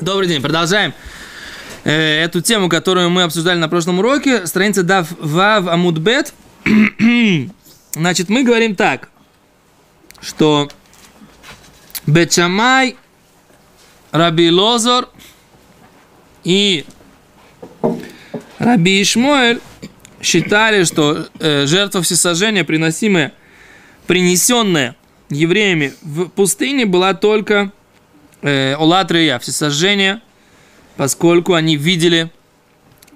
[0.00, 0.94] Добрый день, продолжаем
[1.84, 4.46] э, эту тему, которую мы обсуждали на прошлом уроке.
[4.46, 6.32] Страница Дав Вав Амудбет.
[7.92, 9.10] Значит, мы говорим так,
[10.22, 10.70] что
[12.06, 12.96] Бечамай,
[14.10, 15.10] Раби Лозор
[16.44, 16.86] и
[18.58, 19.60] Раби Ишмоэль
[20.22, 23.34] считали, что э, жертва всесожжения, приносимая,
[24.06, 24.96] принесенная
[25.28, 27.70] евреями в пустыне, была только
[28.42, 30.20] э, Олат Рея, всесожжение,
[30.96, 32.30] поскольку они видели,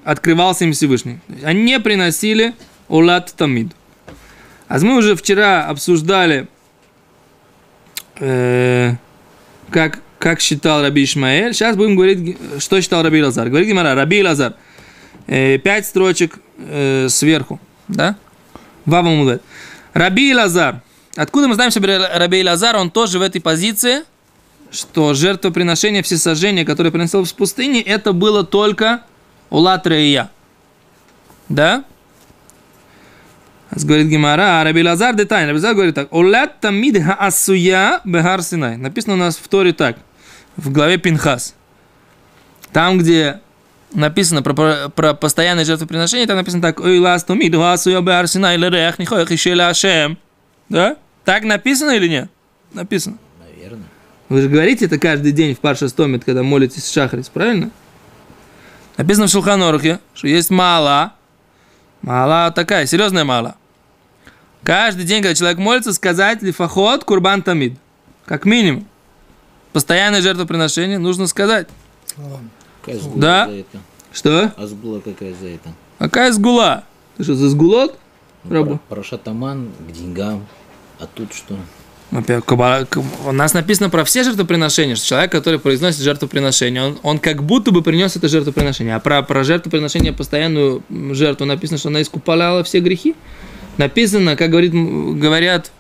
[0.05, 1.19] открывался им Всевышний.
[1.43, 2.55] Они не приносили
[2.89, 3.73] Олат Тамид.
[4.69, 6.49] А мы уже вчера обсуждали,
[8.19, 8.95] э,
[9.71, 11.53] как, как считал Раби Ишмаэль.
[11.55, 13.49] Сейчас будем говорить, что считал Раби Лазар.
[13.49, 14.55] Говорит Гимара, Раби Лазар.
[15.27, 17.61] Э, пять строчек э, сверху.
[17.89, 18.17] Да?
[18.85, 19.43] Вава Мудет.
[19.93, 20.81] Раби Лазар.
[21.17, 21.81] Откуда мы знаем, что
[22.15, 24.03] Раби Лазар, он тоже в этой позиции,
[24.75, 29.03] что жертвоприношение всесожжения, которое приносил в пустыне, это было только
[29.51, 30.31] Улат Рея.
[31.49, 31.85] Да?
[33.71, 35.49] Говорит Гимара, а Раби Лазар детально.
[35.49, 36.13] Раби Лазар говорит так.
[36.13, 38.77] Улат тамид хаасуя бехар синай.
[38.77, 39.97] Написано у нас в Торе так.
[40.57, 41.55] В главе Пинхас.
[42.73, 43.41] Там, где
[43.93, 46.81] написано про, про, постоянное жертвоприношение, там написано так.
[46.81, 50.19] Ой, лас тамид хаасуя бехар синай лерех нихоях ишеля ашем.
[50.69, 50.97] Да?
[51.25, 52.31] Так написано или нет?
[52.73, 53.19] Написано.
[54.35, 57.71] Вы же говорите это каждый день в Парша Стомит, когда молитесь в Шахрис, правильно?
[58.97, 61.13] Написано в Шулханорухе, что есть мала.
[62.03, 63.55] Мала такая, серьезная мала.
[64.65, 67.79] Каждый день, когда человек молится, сказать лифахот курбан тамид.
[68.25, 68.89] Как минимум.
[69.73, 71.69] Постоянное жертвоприношение нужно сказать.
[72.83, 73.47] Какая сгула Да.
[73.47, 73.79] за это?
[74.13, 74.53] Что?
[74.57, 75.69] А сгула какая за это?
[76.01, 76.83] Какая сгула?
[77.19, 77.97] Ты что, за сгулот?
[78.43, 78.81] Ну, Рабу.
[78.89, 80.45] про, про шатаман к деньгам.
[80.99, 81.57] А тут что?
[82.15, 87.73] У нас написано про все жертвоприношения, что человек, который произносит жертвоприношение, он, он как будто
[87.73, 88.95] бы принес это жертвоприношение.
[88.95, 93.17] А про, про жертвоприношение, постоянную жертву, написано, что она искупала все грехи.
[93.79, 95.73] Написано, как говорит, говорят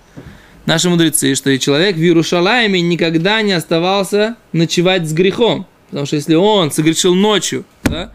[0.67, 5.69] наши мудрецы, что и человек в Иерушалайме никогда не оставался ночевать с грехом.
[5.91, 8.11] Потому что если он согрешил ночью, да,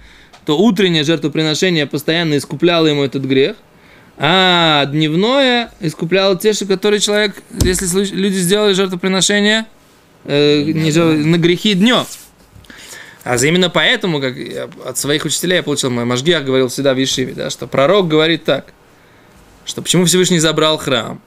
[0.46, 3.56] то утреннее жертвоприношение постоянно искупляло ему этот грех,
[4.22, 9.66] а дневное искупляло те, что которые человек, если люди сделали жертвоприношение
[10.26, 12.06] э, не жел- на грехи днем.
[13.24, 16.98] А именно поэтому, как я от своих учителей я получил, мой Машгиах говорил всегда в
[16.98, 18.74] Ешиве, да, что пророк говорит так,
[19.66, 21.22] что почему Всевышний забрал храм?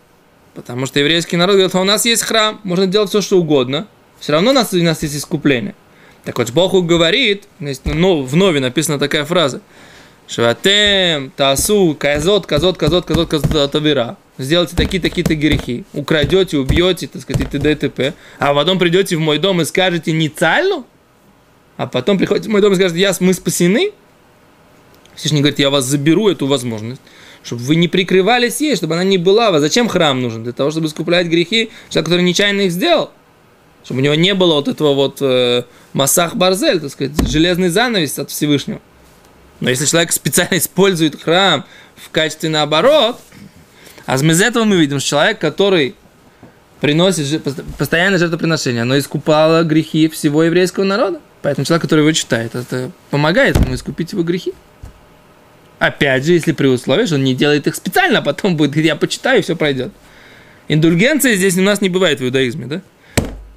[0.54, 3.88] Потому что еврейский народ говорит, «А у нас есть храм, можно делать все, что угодно,
[4.20, 5.74] все равно у нас, у нас есть искупление.
[6.24, 9.62] Так вот, Бог говорит, ну, в Нове написана такая фраза,
[10.28, 14.16] Шватем, Тасу, Казот, Казот, Казот, Казот, Казот, Тавира.
[14.38, 15.84] Сделайте такие-такие-то грехи.
[15.92, 17.72] Украдете, убьете, так сказать, и т.д.
[17.72, 18.14] и т.п.
[18.38, 20.28] А потом придете в мой дом и скажете не
[21.76, 23.92] а потом приходите в мой дом и скажете, я, мы спасены.
[25.14, 27.00] Всевышний говорит, я вас заберу эту возможность,
[27.42, 29.50] чтобы вы не прикрывались ей, чтобы она не была.
[29.50, 29.60] вас.
[29.60, 30.42] Зачем храм нужен?
[30.42, 33.10] Для того, чтобы искуплять грехи человека, который нечаянно их сделал.
[33.84, 38.18] Чтобы у него не было вот этого вот э, массах барзель, так сказать, железный занавес
[38.18, 38.80] от Всевышнего.
[39.62, 41.64] Но если человек специально использует храм
[41.94, 43.20] в качестве наоборот,
[44.06, 45.94] а из этого мы видим, что человек, который
[46.80, 47.44] приносит
[47.78, 51.20] постоянное жертвоприношение, оно искупало грехи всего еврейского народа.
[51.42, 54.52] Поэтому человек, который его читает, это помогает ему искупить его грехи.
[55.78, 58.96] Опять же, если при условии, что он не делает их специально, а потом будет, я
[58.96, 59.92] почитаю, и все пройдет.
[60.66, 62.82] Индульгенция здесь у нас не бывает в иудаизме, да?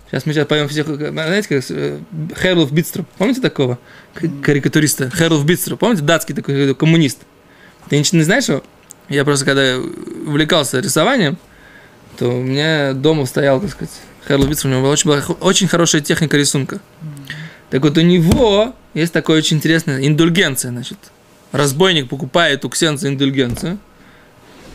[0.07, 1.99] Сейчас мы сейчас поем всех, знаете, как э,
[2.39, 3.05] Херлов Битстро.
[3.17, 3.79] Помните такого
[4.43, 5.09] карикатуриста?
[5.09, 5.75] Херлов Битстро.
[5.75, 7.19] Помните, датский такой э, коммунист?
[7.89, 8.63] Ты ничего не знаешь его?
[9.09, 11.37] Я просто, когда увлекался рисованием,
[12.17, 13.93] то у меня дома стоял, так сказать,
[14.27, 14.69] Херлов Битстро.
[14.69, 16.79] У него была очень, была очень хорошая техника рисунка.
[17.71, 20.97] Так вот, у него есть такое очень интересное индульгенция, значит.
[21.51, 23.79] Разбойник покупает у ксенца индульгенцию.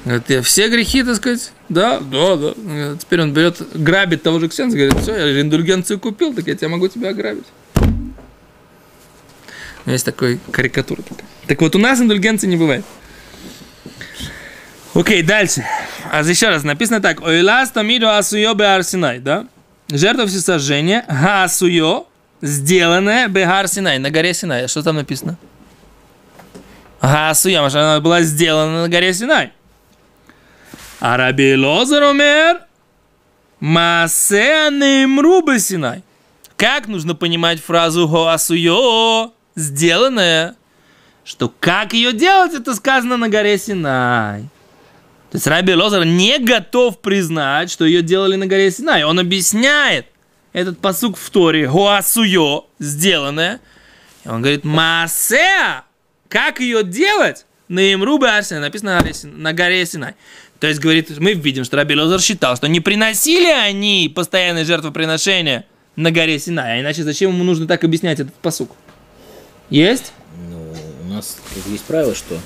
[0.05, 2.55] Говорит, я все грехи, так сказать, да, да, да.
[2.99, 6.55] Теперь он берет, грабит того же ксенца, говорит, все, я же индульгенцию купил, так я
[6.55, 7.45] тебя могу тебя ограбить.
[9.85, 11.03] Есть такой карикатура.
[11.47, 12.85] Так вот, у нас индульгенции не бывает.
[14.95, 15.65] Окей, дальше.
[16.11, 17.21] А еще раз написано так.
[17.21, 19.47] Ойлас тамиду асуё беар Синай, да?
[19.89, 22.07] Жертва всесожжения, асуё,
[22.41, 24.67] сделанная беар Синай, на горе Синай.
[24.67, 25.37] Что там написано?
[27.01, 29.53] Асуё, она была сделана на горе Синай.
[31.01, 32.61] А Раби Лозер умер,
[33.59, 36.03] Масе Неймру Синай.
[36.59, 40.57] Как нужно понимать фразу Гоасуё, сделанная,
[41.25, 44.43] что как ее делать, это сказано на горе Синай.
[45.31, 49.03] То есть Раби Лозер не готов признать, что ее делали на горе Синай.
[49.05, 50.05] Он объясняет,
[50.53, 53.61] этот посук в Торе, Гуасуё, сделанное.
[54.27, 55.85] И он говорит, Маасеа,
[56.29, 57.47] как ее делать?
[57.69, 60.17] На Имрубе Арсена, написано на горе Синай.
[60.61, 65.65] То есть, говорит, мы видим, что Раби Лозар считал, что не приносили они постоянные жертвоприношения
[65.97, 68.71] на горе Синай, а иначе зачем ему нужно так объяснять этот посук?
[69.71, 70.13] Есть?
[70.51, 70.75] Ну,
[71.07, 72.39] у нас есть правило, что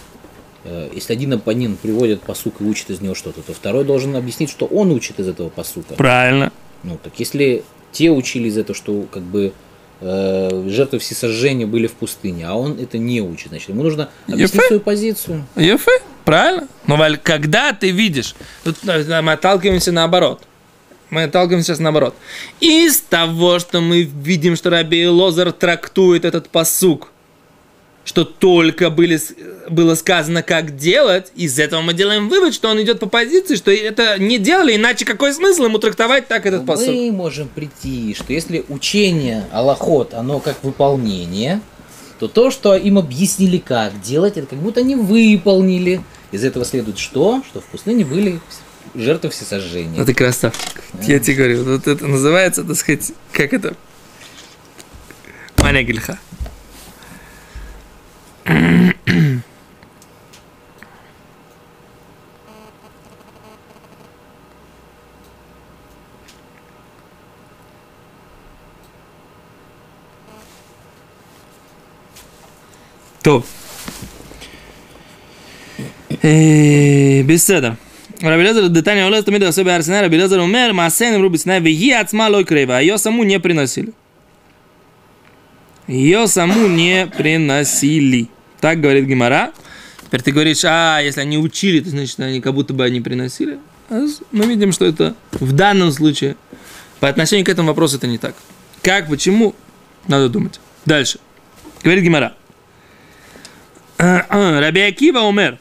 [0.64, 4.50] э, если один оппонент приводит посук и учит из него что-то, то второй должен объяснить,
[4.50, 5.94] что он учит из этого посука.
[5.94, 6.52] Правильно.
[6.84, 9.52] Ну, так если те учили из этого, что как бы
[10.00, 14.54] э, жертвы всесожжения были в пустыне, а он это не учит, значит, ему нужно объяснить
[14.54, 14.66] Ефе.
[14.66, 15.46] свою позицию.
[15.56, 15.90] Ефе,
[16.24, 16.68] правильно.
[16.86, 18.34] Но Валь, когда ты видишь,
[18.64, 20.42] тут э, мы отталкиваемся наоборот.
[21.10, 22.14] Мы отталкиваемся сейчас наоборот.
[22.60, 27.12] Из того, что мы видим, что Раби Лозар трактует этот посук,
[28.04, 29.18] что только были,
[29.70, 33.70] было сказано, как делать, из этого мы делаем вывод, что он идет по позиции, что
[33.70, 36.88] это не делали, иначе какой смысл ему трактовать так этот посук?
[36.88, 41.60] Мы можем прийти, что если учение Аллахот, оно как выполнение,
[42.18, 46.00] то то, что им объяснили, как делать, это как будто они выполнили.
[46.34, 47.44] Из этого следует что?
[47.48, 48.40] Что в пустыне были
[48.92, 50.02] жертвы всесожжения.
[50.02, 50.82] А ты красавчик.
[50.92, 51.04] Да.
[51.04, 53.76] Я тебе говорю, вот это называется, так сказать, как это?
[55.58, 55.86] Маня.
[73.22, 73.44] То.
[76.23, 77.71] אה, בסדר.
[78.23, 81.95] רבי אליעזר דתניא עולה תמיד עושה בהר סיני, רבי אליעזר אומר, מעשה נאמרו בסיני, והיא
[81.95, 83.91] עצמה לא יקרבה, ее саму не приносили.
[85.87, 88.27] Ее саму не приносили.
[88.61, 89.51] Так говорит Гимара.
[90.05, 93.57] Теперь ты говоришь, а, если они учили, то значит они как будто бы они приносили.
[93.89, 96.35] А с- мы видим, что это в данном случае
[96.99, 98.35] по отношению к этому вопросу это не так.
[98.83, 99.55] Как, почему?
[100.07, 100.59] Надо думать.
[100.85, 101.19] Дальше.
[101.83, 102.33] Говорит Гимара.
[103.97, 105.57] Раби Акива умер.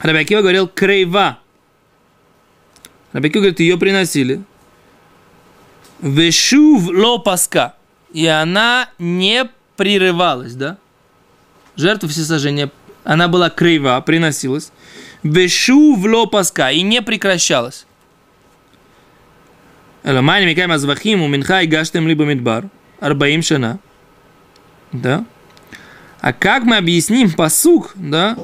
[0.00, 1.38] Раби Акива говорил крейва.
[3.12, 4.42] Раби Акива говорит, ее приносили.
[6.00, 7.74] Вешув ло паска.
[8.12, 10.78] И она не прерывалась, да?
[11.76, 12.70] Жертва всесожжения.
[13.04, 14.72] Она была крейва, приносилась.
[15.22, 16.70] Вешув ло паска.
[16.70, 17.86] И не прекращалась.
[20.02, 22.64] Эламани микаем азвахим у минха и гаштем либо мидбар.
[23.00, 23.78] Арбаим шана.
[24.92, 25.26] Да?
[26.20, 28.36] А как мы объясним посук, да,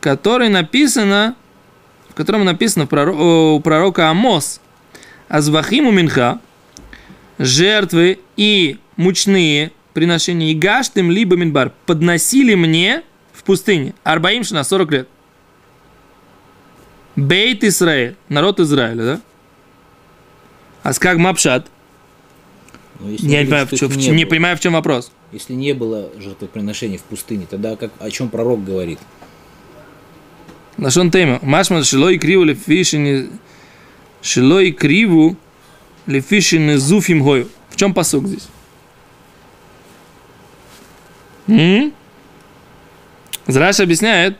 [0.00, 1.36] который написано,
[2.08, 4.60] в котором написано о, у пророка Амос,
[5.28, 6.40] Азвахиму Минха,
[7.38, 13.02] жертвы и мучные приношения, и гаштым либо минбар, подносили мне
[13.32, 15.08] в пустыне, Арбаим на 40 лет.
[17.16, 19.20] Бейт Исраэль, народ Израиля, да?
[20.84, 21.66] А с как Мапшат?
[23.00, 25.12] Если Я не, понимаю, в в не не понимаю, в чем вопрос.
[25.32, 28.98] Если не было жертвоприношений в пустыне, тогда как, о чем пророк говорит?
[30.78, 31.40] Лашон Тейма.
[31.42, 33.28] Машман Шилой Криву Лефишини...
[34.22, 35.36] Шилой Криву
[36.06, 37.48] Лефишини Зуфим Гою.
[37.70, 38.48] В чем посук здесь?
[41.48, 41.92] М?
[43.46, 44.36] Зраш объясняет,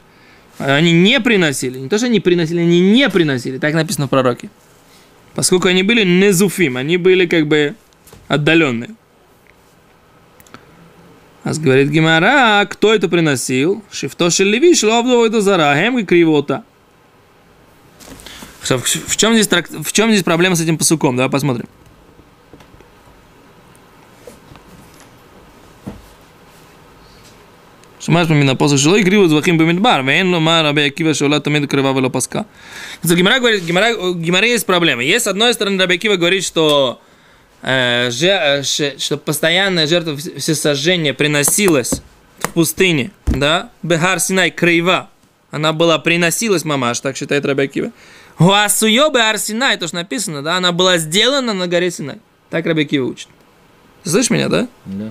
[0.59, 1.79] они не приносили.
[1.79, 3.59] Не то, что они приносили, они не приносили.
[3.59, 4.51] Так написано в пророке.
[5.35, 7.75] Поскольку они были незуфим, они были как бы
[8.27, 8.91] отдаленные.
[11.49, 13.83] А говорит Гимара, кто это приносил?
[13.91, 16.63] Шифто шелеви шло до зара, хем и кривота.
[18.61, 21.17] В, чем здесь, трак- в чем здесь проблема с этим посуком?
[21.17, 21.67] Давай посмотрим.
[28.59, 32.45] Посук шло и криво звахим бамидбар, вен лома раби Акива шола тамид крива вело паска.
[33.01, 35.03] То Гимара говорит, Гимара, Гимара есть проблема.
[35.03, 37.01] Есть, с одной стороны, Раби Акива говорит, что
[37.63, 42.03] что постоянная жертва вс- всесожжения приносилась
[42.41, 45.09] в пустыне, да, Бехар Синай, Крейва,
[45.51, 47.91] она была, приносилась, мамаш, так считает Рабиакива.
[48.39, 52.19] Гуасуё Бехар Синай, то, что написано, да, она была сделана на горе Синай.
[52.51, 53.29] Так Рабиакива учит.
[54.05, 54.69] Слышишь меня, да?
[54.87, 55.11] Да.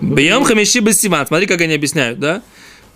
[0.00, 1.26] Бьем хамиши без Сиван.
[1.26, 2.42] Смотри, как они объясняют, да?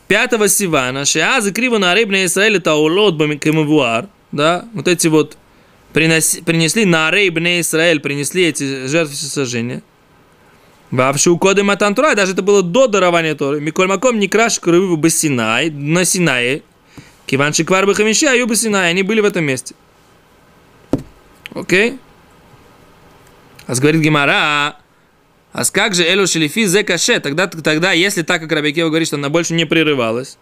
[0.08, 4.64] 5 Сивана, Шиазы криво на рыбне Израиля таулот бамикемувуар, да?
[4.72, 5.37] Вот эти вот
[5.92, 9.82] приноси- принесли на рыбне Израиль, принесли эти жертвы всесожжения.
[10.90, 13.61] Вавшу коды матантура, даже это было до дарования Торы.
[13.61, 16.62] Миколь маком не краш кровью бы Синай, на Синае.
[17.25, 19.75] Киванши квар бы хамиши, а юбы Синай, они были в этом месте.
[21.54, 21.99] Окей?
[23.66, 24.76] А говорит Гимара,
[25.52, 27.20] а как же Элю Шелифи зе каше?
[27.20, 30.37] Тогда, тогда, если так, как Рабикева говорит, что она больше не прерывалась,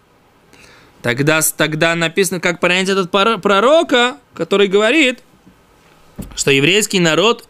[1.02, 5.20] тогда, тогда написано, как понять этот пророка, который говорит,
[6.35, 7.47] что еврейский народ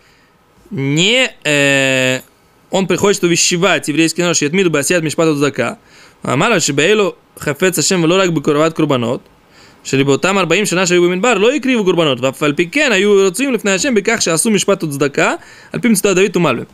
[0.71, 2.21] не, э,
[2.69, 5.77] он приходит увещевать еврейский народ, шетмиду басият мишпату зака.
[6.25, 9.19] אמר שבאלו חפץ השם ולא רק בקרבת קורבנות,
[9.83, 13.71] שבאותם 40 שנה שהיו במדבר לא הקריבו קורבנות, ואף על פי כן היו רצויים לפני
[13.71, 15.33] השם בכך שעשו משפט וצדקה,
[15.73, 16.65] על פי מצוות דוד ומלווה.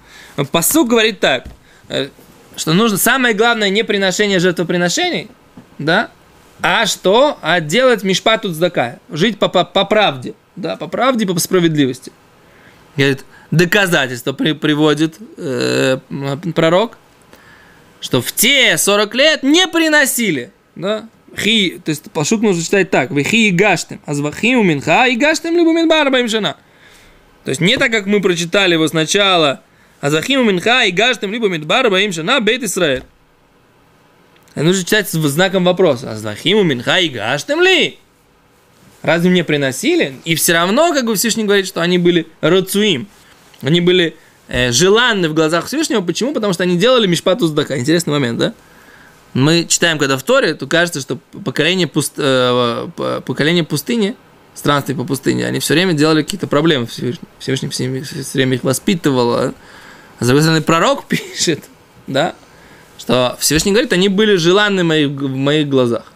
[0.51, 1.43] Посук говорит так,
[1.89, 2.07] э,
[2.55, 5.27] что нужно самое главное не приношение жертвоприношений,
[5.77, 6.09] да,
[6.61, 7.37] а что?
[7.41, 12.12] А делать мишпат цдака, жить по, по, по правде, да, по правде и по справедливости.
[12.96, 15.98] Говорит, доказательство при, приводит э,
[16.54, 16.98] пророк,
[18.00, 23.10] что в те 40 лет не приносили, да, хи, то есть пошук нужно читать так,
[23.10, 26.56] вы хи и гаштем, а звахи у минха и гаштем либо минбар жена.
[27.44, 29.62] То есть не так, как мы прочитали его сначала,
[30.00, 33.04] а захим у минха и гаштем либо минбар баим жена бейт Исраэль.
[34.54, 36.12] Нужно читать с знаком вопроса.
[36.12, 37.98] А захим у минха и гаштем ли?
[39.06, 40.16] Разве мне приносили?
[40.24, 43.06] И все равно, как бы Всевышний говорит, что они были рацуим.
[43.62, 44.16] Они были
[44.48, 46.00] э, желанны в глазах Всевышнего.
[46.00, 46.34] Почему?
[46.34, 47.78] Потому что они делали мишпату сдака.
[47.78, 48.54] Интересный момент, да?
[49.32, 52.88] Мы читаем, когда в Торе, то кажется, что поколение, пуст, э,
[53.24, 54.16] поколение пустыни,
[54.56, 56.88] странствий по пустыне, они все время делали какие-то проблемы.
[56.88, 59.34] Всевышний, Всевышний все, время их воспитывал.
[59.34, 59.54] А
[60.18, 61.62] с другой стороны, пророк пишет,
[62.08, 62.34] да,
[62.98, 66.12] что Всевышний говорит, они были желанны в моих, в моих глазах.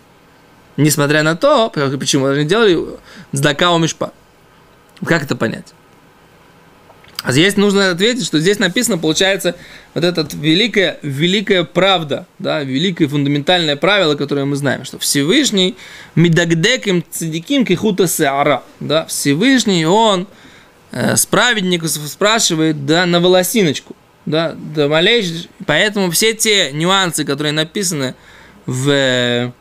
[0.80, 2.78] Несмотря на то, почему они делали
[3.32, 4.14] сдака мишпа.
[5.04, 5.74] Как это понять?
[7.22, 9.56] А здесь нужно ответить, что здесь написано, получается,
[9.92, 15.76] вот эта великая, великая правда, да, великое фундаментальное правило, которое мы знаем, что Всевышний
[16.14, 20.28] мидагдеким цадиким кихута сеара, да, Всевышний, он
[20.92, 23.94] э, с праведником спрашивает, да, на волосиночку,
[24.24, 28.14] да, да малейший, поэтому все те нюансы, которые написаны
[28.64, 29.52] в,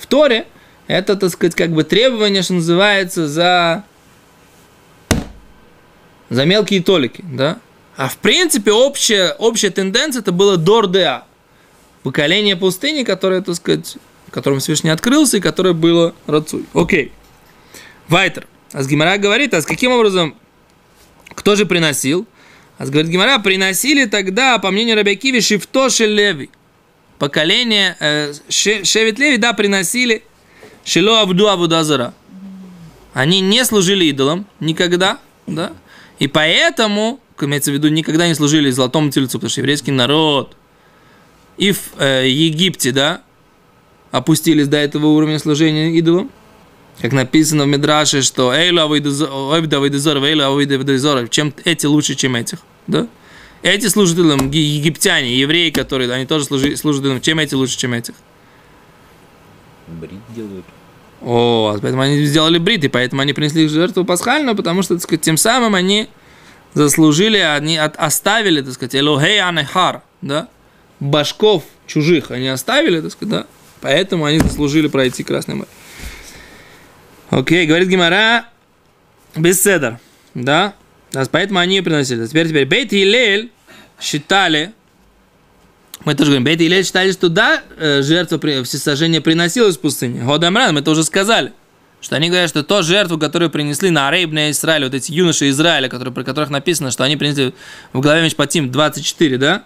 [0.00, 0.46] в Торе,
[0.86, 3.84] это, так сказать, как бы требование, что называется, за
[6.30, 7.58] за мелкие толики, да?
[7.96, 11.24] А в принципе общая, общая тенденция это было Дордеа,
[12.02, 13.96] поколение пустыни, которое, так сказать,
[14.30, 16.64] которым Всевышний открылся и которое было Рацуй.
[16.72, 17.12] Окей.
[18.08, 18.46] Вайтер.
[18.72, 20.36] А с Гимара говорит, а с каким образом,
[21.34, 22.26] кто же приносил?
[22.78, 26.50] А говорит Гимара, приносили тогда, по мнению Рабиакиви, Шифтоши Леви.
[27.20, 30.24] Поколение э, Шевит Леви, да, приносили
[30.84, 32.14] Шило Абду Абудазара.
[33.12, 35.74] Они не служили идолам никогда, да,
[36.18, 40.56] и поэтому, имеется в виду, никогда не служили золотому тельцу, потому что еврейский народ
[41.58, 43.20] и в э, Египте, да,
[44.12, 46.30] опустились до этого уровня служения идолам.
[47.02, 48.86] Как написано в Медраше, что Эйла
[51.28, 53.08] чем эти лучше, чем этих, да?
[53.62, 57.92] Эти служат идолам, египтяне, евреи, которые, они тоже служат, служат идолам, чем эти лучше, чем
[57.92, 58.14] этих?
[59.86, 60.64] Брит делают.
[61.20, 65.20] О, поэтому они сделали брит, и поэтому они принесли жертву пасхальную, потому что, так сказать,
[65.20, 66.08] тем самым они
[66.72, 70.48] заслужили, они от, оставили, так сказать, Элохей Анехар, да,
[70.98, 73.46] башков чужих они оставили, так сказать, да,
[73.82, 75.68] поэтому они заслужили пройти Красный море.
[77.28, 78.46] Окей, говорит Гимара,
[79.36, 79.98] беседер,
[80.34, 80.74] да,
[81.30, 82.26] поэтому они приносили.
[82.26, 83.50] Теперь, теперь, Бейт и Лель
[84.00, 84.72] считали,
[86.04, 90.22] мы тоже говорим, Бейт и Лель считали, что да, э, жертва всесожжения приносилась в пустыне.
[90.24, 91.52] Годамран, мы это уже сказали.
[92.00, 95.88] Что они говорят, что то жертву, которую принесли на Арейбне Израиле, вот эти юноши Израиля,
[95.88, 97.54] которые, про которых написано, что они принесли
[97.92, 99.64] в главе Мишпатим 24, да?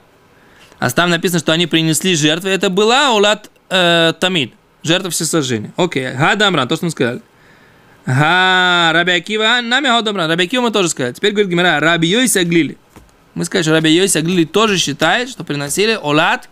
[0.81, 5.73] А там написано, что они принесли жертву, это была Улат э, Тамид, жертва всесожжения.
[5.77, 7.23] Окей, Гадамран, то, что мы сказали.
[8.07, 11.15] Га, Раби Акива, нами Гадамран, Раби Акива мы тоже сказали.
[11.15, 12.79] Теперь говорит Гимара, Раби Йойса Глили.
[13.35, 16.49] Мы сказали, что Раби Йоси Аглили тоже считает, что приносили олад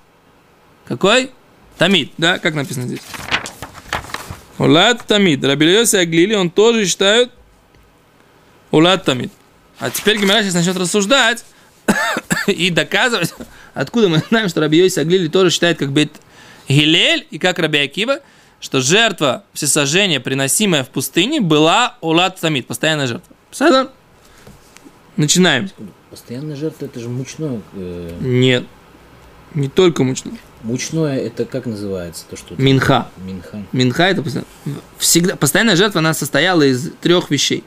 [0.84, 1.30] какой?
[1.78, 3.00] Тамид, да, как написано здесь?
[4.58, 5.44] Олад Тамид.
[5.44, 7.30] Раби Йоси Аглили, он тоже считает
[8.72, 9.32] олад Тамид.
[9.78, 11.44] А теперь Гимара сейчас начнет рассуждать
[12.48, 13.32] и доказывать,
[13.74, 16.10] откуда мы знаем, что Раби Йоси Аглили тоже считает как Бет
[16.68, 18.18] Гилель и как Раби Акива,
[18.62, 23.34] что жертва всесожжения, приносимая в пустыне, была олад Тамид, постоянная жертва.
[23.50, 23.90] Посмотрим.
[25.16, 25.68] Начинаем.
[26.10, 27.60] Постоянная жертва это же мучное.
[27.74, 28.16] Э...
[28.20, 28.64] Нет.
[29.54, 30.34] Не только мучное.
[30.62, 33.08] Мучное это как называется то, что Минха.
[33.18, 33.62] Минха.
[33.72, 34.24] Минха это
[34.96, 37.64] всегда постоянная жертва она состояла из трех вещей.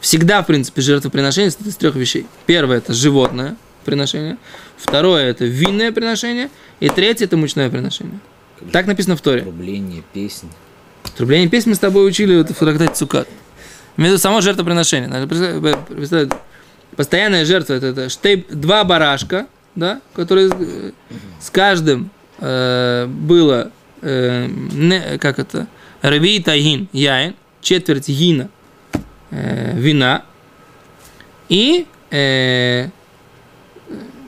[0.00, 2.26] Всегда, в принципе, жертвоприношение состоит из трех вещей.
[2.46, 4.38] Первое это животное приношение,
[4.78, 6.50] второе это винное приношение,
[6.80, 8.18] и третье это мучное приношение.
[8.72, 9.42] Так написано в Торе.
[9.42, 10.48] Трубление, песнь.
[11.16, 13.28] Трубление песни мы с тобой учили в трактате Цукат.
[13.96, 15.28] Между само жертвоприношение.
[16.96, 20.50] Постоянная жертва это, это штейп, два барашка, да, которые
[21.40, 25.66] с каждым э, было, э, не, как это,
[26.02, 28.48] рви тайгин, яин, четверть гина
[29.30, 30.24] э, вина,
[31.48, 32.90] и э,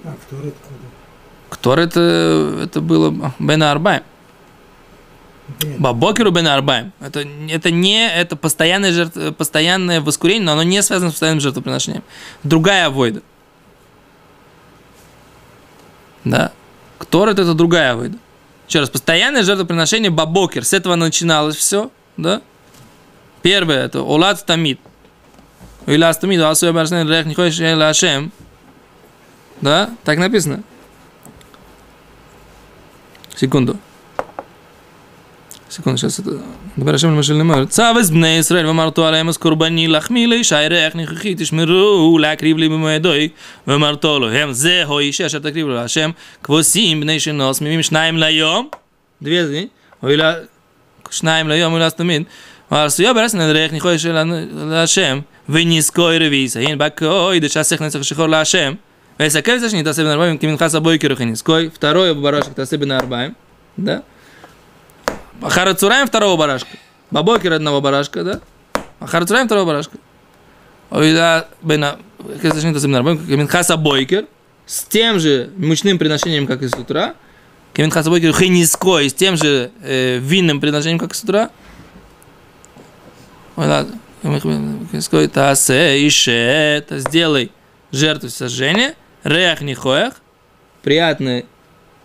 [0.05, 0.57] А, кто это?
[1.49, 4.03] кто это, это было Бен Арбайм.
[5.79, 6.93] Бабокеру Бен Арбайм.
[7.01, 12.03] Это, это не это постоянное, жертв, постоянное воскурение, но оно не связано с постоянным жертвоприношением.
[12.43, 13.23] Другая авойда.
[16.25, 16.53] Да.
[16.99, 18.19] Ктор это другая авойда.
[18.69, 20.65] Еще раз, постоянное жертвоприношение Бабокер.
[20.65, 21.91] С этого начиналось все.
[22.17, 22.43] Да?
[23.43, 24.81] Первое это Олад Тамид.
[25.87, 28.33] Илас Тамид, Асуя Баршнен, Рех Нихойш Ашем.
[29.61, 29.91] Да?
[30.03, 30.65] Так написано.
[33.37, 33.79] Секунду.
[35.77, 36.39] סיכון שעשו את זה.
[36.79, 40.97] דבר השם למשל נאמר, צו אז בני ישראל ומרתו עליהם אז קורבני לחמי לישי ריח
[40.97, 43.29] נכחי תשמרו להקריב לי במועדוי.
[43.69, 46.11] ומרתו לו הם זה הו אישי אשר תקריב לו להשם
[46.43, 48.69] כבוסים בני שנוס מימים שניים ליום.
[49.23, 49.51] דבי אז
[50.03, 50.35] אוי לה
[51.11, 52.23] שניים ליום אוי לה תמיד
[52.71, 54.23] ועשו יו ברס נדריך נכוי של
[54.55, 55.19] להשם
[55.49, 58.75] וניסקוי רביס אין בקוי דשסך נצח שחור להשם.
[59.21, 63.33] ויסקב זה שנתעשה בן ארבעים כמנחס הבוי כרוכי ניסקוי פטרוי ובראש תעשה בן ארבעים.
[65.43, 66.77] Ахарацураем второго барашка.
[67.11, 68.41] Бабокер одного барашка, да?
[69.01, 69.99] Ахарацураем второго барашка.
[70.91, 74.27] Ойда бена Каминхаса Бойкер
[74.67, 77.15] с тем же мучным приношением, как и с утра.
[77.73, 81.51] Каминхаса Бойкер Хениско с тем же э, винным приношением, как и с утра.
[84.23, 87.53] Хениско Тасе Ише сделай
[87.93, 88.95] жертву сожжения.
[89.25, 90.15] Реах Нихоях.
[90.83, 91.47] Приятный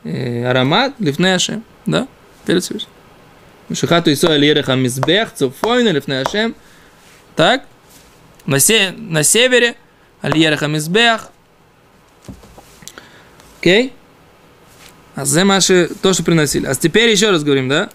[0.03, 0.93] э, аромат.
[0.99, 1.61] Лифнеши.
[1.85, 2.07] Да?
[2.45, 2.90] Перед Всевышним.
[3.75, 6.55] Шихату Исоэль Ереха Мизбех, Цуфойна, Лифнеашем.
[7.35, 7.65] Так?
[8.45, 9.75] На, се, на севере,
[10.23, 11.29] Аль Ереха Мизбех.
[13.59, 13.93] Окей?
[15.15, 16.65] А за маши то, что приносили.
[16.65, 17.89] А теперь еще раз говорим, да?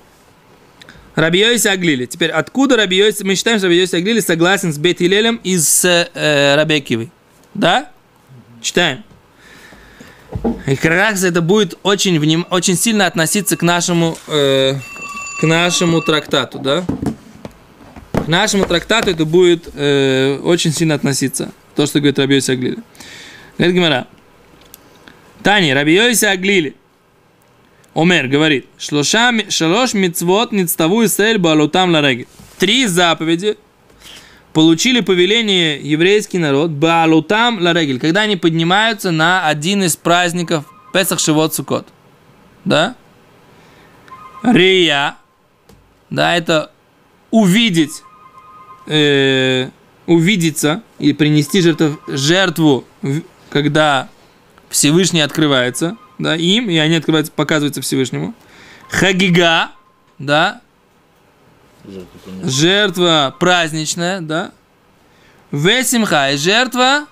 [1.15, 2.05] Раби Йоси Аглили.
[2.05, 5.57] Теперь, откуда Раби Йоси, мы считаем, что Раби Йоси Аглили согласен с Бет Илелем и
[5.57, 7.11] с э, Раби Акивой.
[7.55, 7.91] Да?
[8.61, 9.03] Читаем.
[10.67, 14.75] И как раз это будет очень, вним, очень сильно относиться к нашему э,
[15.39, 16.85] к нашему трактату, да?
[18.13, 21.53] К нашему трактату это будет э, очень сильно относиться.
[21.75, 22.79] То, что говорит Раби Аглили.
[23.59, 24.07] Говорит Гимара.
[25.43, 26.75] Тани, Раби Аглили.
[27.95, 32.27] Омер говорит, шалош мицвот ництаву Исраэль балутам лареги.
[32.59, 33.57] Три заповеди
[34.53, 41.55] получили повеление еврейский народ балутам ларегель, когда они поднимаются на один из праздников Песах Шивот
[41.55, 41.87] Сукот.
[42.65, 42.97] Да?
[44.43, 45.17] Рия,
[46.11, 46.71] да, это
[47.31, 48.03] увидеть,
[48.87, 49.71] э,
[50.07, 52.85] увидеться и принести жертву, жертву,
[53.51, 54.09] когда
[54.69, 58.35] Всевышний открывается, да, им, и они открываются, показываются Всевышнему.
[58.89, 59.71] Хагига,
[60.19, 60.61] да,
[62.45, 64.53] жертва праздничная, да.
[65.51, 67.07] Весимха, и жертва,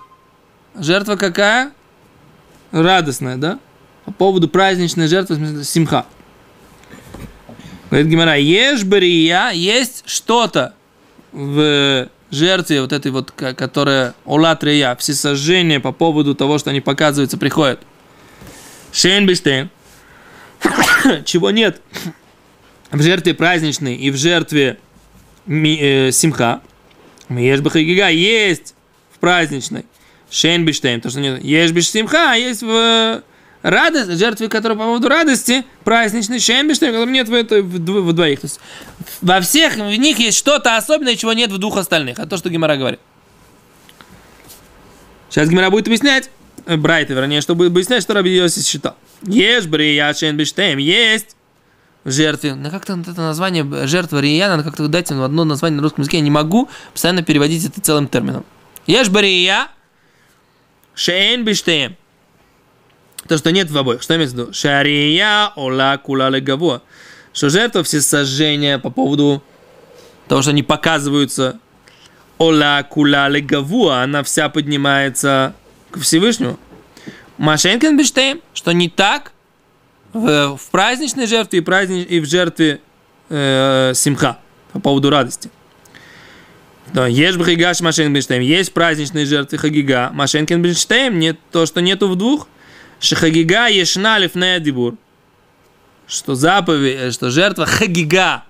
[0.75, 1.71] жертва какая?
[2.71, 3.59] Радостная, да?
[4.05, 6.05] По поводу праздничной жертвы, симха.
[7.95, 10.73] Говорит Гимара, ешь брия, есть что-то
[11.31, 17.37] в жертве вот этой вот, которая олат рия, всесожжение по поводу того, что они показываются,
[17.37, 17.79] приходят.
[18.91, 19.69] Шейн биштейн.
[21.23, 21.81] Чего нет
[22.91, 24.77] в жертве праздничной и в жертве
[25.47, 26.59] э, симха.
[27.29, 28.75] Ешь бахагига есть
[29.13, 29.85] в праздничной.
[30.29, 31.41] Шейн биштейн, то что нет.
[31.41, 33.23] Ешь симха, есть в
[33.65, 38.41] радость, жертвы, которые по поводу радости, праздничный шембиштем, которого нет в, это, в, в двоих.
[38.41, 38.59] То есть
[39.21, 42.19] во всех в них есть что-то особенное, чего нет в двух остальных.
[42.19, 42.99] А то, что Гимара говорит.
[45.29, 46.29] Сейчас Гимара будет объяснять,
[46.67, 48.95] э, Брайта, вернее, чтобы объяснять, что Раби Йосиф считал.
[49.23, 51.35] Есть брия шенбиштем, есть
[52.03, 52.53] в жертве.
[52.53, 56.17] Ну как-то это название жертва надо как-то дать ему одно название на русском языке.
[56.17, 58.45] Я не могу постоянно переводить это целым термином.
[58.85, 59.69] Есть брия
[60.93, 61.97] шен биштем.
[63.27, 64.01] То, что нет в обоих.
[64.01, 64.53] Что имеется в виду?
[64.53, 66.81] Шария ола кула легаво.
[67.33, 69.43] Что жертва все сожжения по поводу
[70.27, 71.59] того, что они показываются
[72.37, 75.55] ола кула легавуа, она вся поднимается
[75.91, 76.59] к Всевышнему.
[77.37, 79.31] Машенкин биштейм, что не так
[80.13, 82.79] в, в праздничной жертве и, празднич, и в жертве
[83.29, 84.37] э, симха
[84.71, 85.49] по поводу радости.
[86.93, 92.07] Да, есть бхигаш машен биштейм, есть праздничные жертвы хагига, машенкин биштейм, нет то, что нету
[92.07, 92.47] в двух,
[92.99, 94.95] Шахагига ешна лифнея дибур.
[96.07, 98.43] Что заповедь, что жертва хагига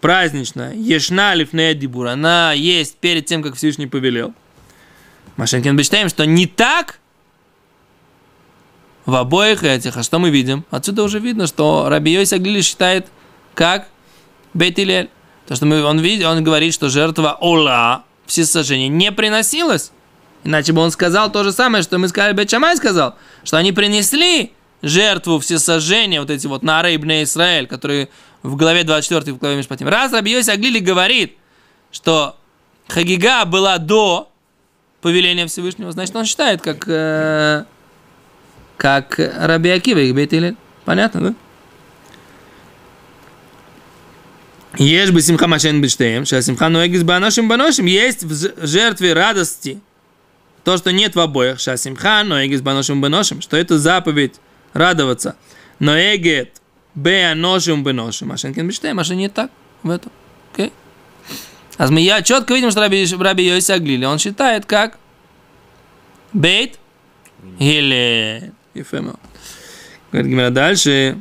[0.00, 4.34] праздничная, ешна лифнея дибур, она есть перед тем, как Всевышний повелел.
[5.36, 6.98] Машенкин Бештейм, что не так
[9.06, 9.96] в обоих этих.
[9.96, 10.64] А что мы видим?
[10.70, 13.06] Отсюда уже видно, что Раби Йоси Аглили считает
[13.54, 13.88] как
[14.52, 15.10] Бейт Илель.
[15.46, 19.92] То, что мы, он, видит, он говорит, что жертва Ола, все сожжения, не приносилась
[20.48, 24.52] Иначе бы он сказал то же самое, что мы сказали, Бечамай сказал, что они принесли
[24.80, 28.08] жертву всесожжения, вот эти вот на Рейбне Израиль, которые
[28.42, 29.88] в главе 24 в главе Мишпатим.
[29.88, 31.36] Раз Раби Йоси Аглили говорит,
[31.92, 32.34] что
[32.88, 34.32] Хагига была до
[35.02, 37.64] повеления Всевышнего, значит, он считает, как, э,
[38.78, 40.56] как Раби Акива их бейтили.
[40.86, 41.34] Понятно, да?
[44.78, 49.82] Ешь бы симха машен биштеем, сейчас симха ноэгис баношим баношим, есть в жертве радости
[50.68, 51.58] то, что нет в обоих.
[51.58, 54.34] Сейчас симха ноэгис баношим баношим, что это заповедь
[54.74, 55.34] радоваться.
[55.78, 56.60] Ноэгет
[56.94, 59.50] беаношим баношим, машенкин биштеем, машин не так
[59.82, 60.12] в этом.
[60.52, 60.74] Окей?
[61.78, 64.98] А мы я четко видим, что Раби, Раби Йоси Аглили, он считает как
[66.34, 66.78] бейт
[67.58, 69.18] или Ефема.
[70.12, 71.18] Говорит Гимера дальше.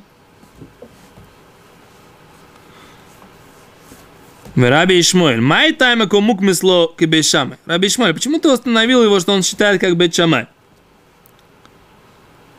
[4.65, 5.39] Раби Ишмоэль.
[5.39, 7.57] Май тайма комук мисло кибешамай.
[7.67, 10.47] Раби Ишмоэль, почему ты установил его, что он считает как бет шамай?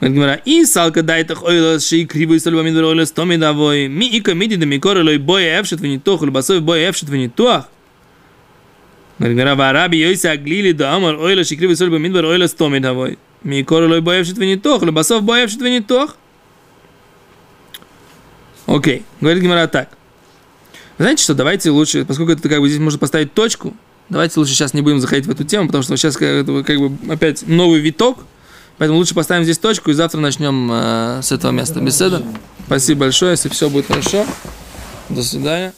[0.00, 3.88] Говорит и салка дайте хойло ши криво и сольба мидвер ойло стоми давой.
[3.88, 7.68] Ми ика миди да ми коре лой боя эвшет венитуах, или басой боя эвшет венитуах.
[9.18, 12.46] Говорит Гимара, ва раби йойся аглили да амар ойло ши криво и сольба мидвер ойло
[12.46, 13.18] стоми давой.
[13.42, 16.16] Ми коре лой боя эвшет венитуах, или басов боя эвшет венитуах.
[18.66, 19.97] Окей, говорит Гимара так.
[20.98, 23.74] Знаете что, давайте лучше, поскольку это как бы здесь можно поставить точку,
[24.08, 27.12] давайте лучше сейчас не будем заходить в эту тему, потому что сейчас как, как бы
[27.12, 28.18] опять новый виток,
[28.78, 32.22] поэтому лучше поставим здесь точку и завтра начнем э, с этого места беседа.
[32.66, 34.26] Спасибо большое, если все будет хорошо.
[35.08, 35.72] До свидания.